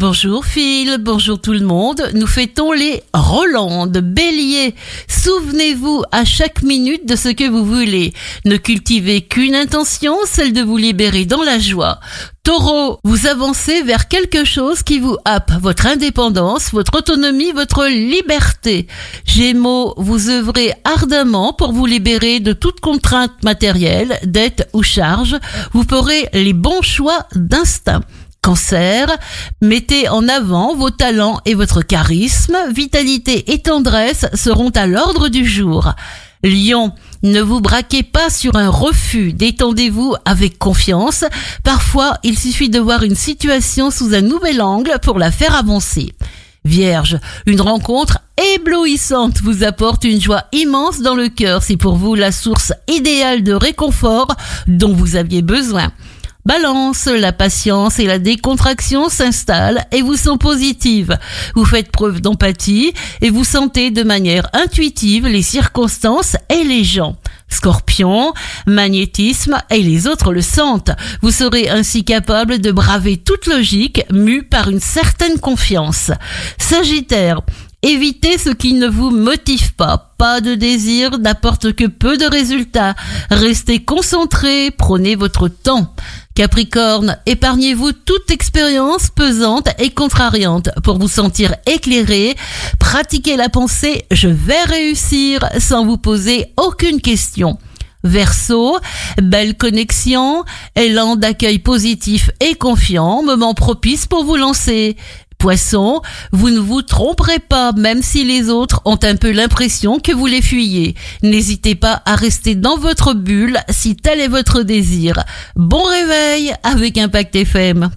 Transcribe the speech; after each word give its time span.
Bonjour 0.00 0.46
Phil, 0.46 0.96
bonjour 1.00 1.38
tout 1.38 1.52
le 1.52 1.60
monde. 1.60 2.02
Nous 2.14 2.26
fêtons 2.26 2.72
les 2.72 3.02
Rolandes, 3.12 3.98
Bélier. 3.98 4.74
Souvenez-vous 5.06 6.02
à 6.10 6.24
chaque 6.24 6.62
minute 6.62 7.06
de 7.06 7.14
ce 7.14 7.28
que 7.28 7.46
vous 7.46 7.66
voulez. 7.66 8.14
Ne 8.46 8.56
cultivez 8.56 9.20
qu'une 9.20 9.54
intention, 9.54 10.16
celle 10.24 10.54
de 10.54 10.62
vous 10.62 10.78
libérer 10.78 11.26
dans 11.26 11.42
la 11.42 11.58
joie. 11.58 12.00
Taureau, 12.42 13.00
vous 13.04 13.26
avancez 13.26 13.82
vers 13.82 14.08
quelque 14.08 14.44
chose 14.46 14.82
qui 14.82 14.98
vous 14.98 15.18
happe, 15.26 15.52
votre 15.60 15.86
indépendance, 15.86 16.72
votre 16.72 16.96
autonomie, 16.96 17.52
votre 17.52 17.84
liberté. 17.84 18.86
Gémeaux, 19.26 19.92
vous 19.98 20.30
œuvrez 20.30 20.72
ardemment 20.84 21.52
pour 21.52 21.72
vous 21.74 21.84
libérer 21.84 22.40
de 22.40 22.54
toute 22.54 22.80
contrainte 22.80 23.44
matérielle, 23.44 24.18
dette 24.24 24.70
ou 24.72 24.82
charge. 24.82 25.36
Vous 25.74 25.84
ferez 25.84 26.30
les 26.32 26.54
bons 26.54 26.80
choix 26.80 27.26
d'instinct. 27.34 28.00
Cancer, 28.42 29.06
mettez 29.60 30.08
en 30.08 30.26
avant 30.28 30.74
vos 30.74 30.90
talents 30.90 31.40
et 31.46 31.54
votre 31.54 31.80
charisme, 31.80 32.56
vitalité 32.74 33.52
et 33.52 33.62
tendresse 33.62 34.26
seront 34.34 34.70
à 34.70 34.88
l'ordre 34.88 35.28
du 35.28 35.46
jour. 35.46 35.92
Lion, 36.42 36.92
ne 37.22 37.40
vous 37.40 37.60
braquez 37.60 38.02
pas 38.02 38.30
sur 38.30 38.56
un 38.56 38.68
refus, 38.68 39.32
détendez-vous 39.32 40.16
avec 40.24 40.58
confiance. 40.58 41.24
Parfois, 41.62 42.18
il 42.24 42.36
suffit 42.36 42.68
de 42.68 42.80
voir 42.80 43.04
une 43.04 43.14
situation 43.14 43.92
sous 43.92 44.12
un 44.12 44.22
nouvel 44.22 44.60
angle 44.60 44.98
pour 45.00 45.20
la 45.20 45.30
faire 45.30 45.54
avancer. 45.54 46.12
Vierge, 46.64 47.20
une 47.46 47.60
rencontre 47.60 48.18
éblouissante 48.56 49.40
vous 49.40 49.62
apporte 49.62 50.02
une 50.02 50.20
joie 50.20 50.46
immense 50.52 51.00
dans 51.00 51.14
le 51.14 51.28
cœur. 51.28 51.62
C'est 51.62 51.76
pour 51.76 51.94
vous 51.94 52.16
la 52.16 52.32
source 52.32 52.72
idéale 52.88 53.44
de 53.44 53.52
réconfort 53.52 54.34
dont 54.66 54.92
vous 54.92 55.14
aviez 55.14 55.42
besoin. 55.42 55.92
Balance, 56.44 57.06
la 57.06 57.32
patience 57.32 58.00
et 58.00 58.06
la 58.06 58.18
décontraction 58.18 59.08
s'installent 59.08 59.84
et 59.92 60.02
vous 60.02 60.16
sont 60.16 60.38
positives. 60.38 61.16
Vous 61.54 61.64
faites 61.64 61.92
preuve 61.92 62.20
d'empathie 62.20 62.92
et 63.20 63.30
vous 63.30 63.44
sentez 63.44 63.92
de 63.92 64.02
manière 64.02 64.48
intuitive 64.52 65.28
les 65.28 65.42
circonstances 65.42 66.36
et 66.48 66.64
les 66.64 66.82
gens. 66.82 67.16
Scorpion, 67.48 68.32
magnétisme 68.66 69.56
et 69.70 69.82
les 69.82 70.08
autres 70.08 70.32
le 70.32 70.42
sentent. 70.42 70.90
Vous 71.20 71.30
serez 71.30 71.68
ainsi 71.68 72.02
capable 72.02 72.58
de 72.58 72.72
braver 72.72 73.18
toute 73.18 73.46
logique 73.46 74.02
mue 74.10 74.42
par 74.42 74.68
une 74.68 74.80
certaine 74.80 75.38
confiance. 75.38 76.10
Sagittaire, 76.58 77.42
Évitez 77.84 78.38
ce 78.38 78.50
qui 78.50 78.74
ne 78.74 78.86
vous 78.86 79.10
motive 79.10 79.74
pas. 79.74 80.11
Pas 80.22 80.40
de 80.40 80.54
désir 80.54 81.18
n'apporte 81.18 81.72
que 81.72 81.88
peu 81.88 82.16
de 82.16 82.26
résultats. 82.26 82.94
Restez 83.28 83.82
concentré, 83.82 84.70
prenez 84.70 85.16
votre 85.16 85.48
temps. 85.48 85.96
Capricorne, 86.36 87.18
épargnez-vous 87.26 87.90
toute 87.90 88.30
expérience 88.30 89.08
pesante 89.10 89.70
et 89.80 89.90
contrariante 89.90 90.68
pour 90.84 90.96
vous 91.00 91.08
sentir 91.08 91.56
éclairé. 91.66 92.36
Pratiquez 92.78 93.36
la 93.36 93.48
pensée 93.48 94.04
je 94.12 94.28
vais 94.28 94.62
réussir 94.62 95.40
sans 95.58 95.84
vous 95.84 95.98
poser 95.98 96.52
aucune 96.56 97.00
question. 97.00 97.58
Verseau, 98.04 98.78
belle 99.20 99.56
connexion, 99.56 100.44
élan 100.76 101.16
d'accueil 101.16 101.58
positif 101.58 102.30
et 102.38 102.54
confiant, 102.54 103.24
moment 103.24 103.54
propice 103.54 104.06
pour 104.06 104.24
vous 104.24 104.36
lancer. 104.36 104.96
Poisson, 105.42 106.02
vous 106.30 106.50
ne 106.50 106.60
vous 106.60 106.82
tromperez 106.82 107.40
pas, 107.40 107.72
même 107.72 108.00
si 108.00 108.22
les 108.22 108.48
autres 108.48 108.80
ont 108.84 108.98
un 109.02 109.16
peu 109.16 109.32
l'impression 109.32 109.98
que 109.98 110.12
vous 110.12 110.26
les 110.26 110.40
fuyez. 110.40 110.94
N'hésitez 111.24 111.74
pas 111.74 112.00
à 112.06 112.14
rester 112.14 112.54
dans 112.54 112.78
votre 112.78 113.12
bulle 113.12 113.58
si 113.68 113.96
tel 113.96 114.20
est 114.20 114.28
votre 114.28 114.62
désir. 114.62 115.18
Bon 115.56 115.82
réveil 115.82 116.54
avec 116.62 116.96
Impact 116.96 117.34
FM. 117.34 117.90